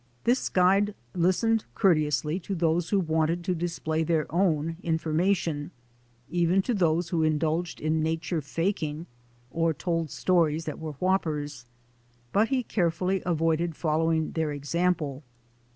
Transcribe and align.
This 0.23 0.49
guide 0.49 0.95
listened 1.13 1.65
courteously 1.75 2.39
to 2.39 2.55
those 2.55 2.89
who 2.89 2.99
wanted 2.99 3.43
to 3.43 3.53
display 3.53 4.01
their 4.03 4.25
own 4.33 4.77
information— 4.81 5.69
even 6.31 6.63
to 6.63 6.73
those 6.73 7.09
who 7.09 7.21
indulged 7.21 7.79
in 7.79 8.01
nature 8.01 8.41
faking 8.41 9.05
or 9.51 9.75
told 9.75 10.09
stories 10.09 10.65
that 10.65 10.79
were 10.79 10.93
w 10.93 10.97
r 11.07 11.11
hoppers; 11.19 11.67
but 12.33 12.47
he 12.47 12.63
carefully 12.63 13.21
avoided 13.27 13.75
fol 13.75 13.99
lowing 13.99 14.31
their 14.31 14.51
example. 14.51 15.21